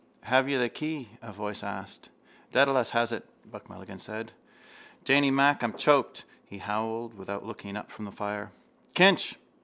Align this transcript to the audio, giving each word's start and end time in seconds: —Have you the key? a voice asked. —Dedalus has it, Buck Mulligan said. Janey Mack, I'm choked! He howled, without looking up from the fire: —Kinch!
—Have 0.23 0.49
you 0.49 0.57
the 0.57 0.67
key? 0.67 1.09
a 1.21 1.31
voice 1.31 1.61
asked. 1.61 2.09
—Dedalus 2.51 2.89
has 2.89 3.11
it, 3.11 3.23
Buck 3.45 3.69
Mulligan 3.69 3.99
said. 3.99 4.31
Janey 5.03 5.29
Mack, 5.29 5.61
I'm 5.61 5.77
choked! 5.77 6.25
He 6.43 6.57
howled, 6.57 7.13
without 7.13 7.45
looking 7.45 7.77
up 7.77 7.91
from 7.91 8.05
the 8.05 8.11
fire: 8.11 8.49
—Kinch! 8.95 9.35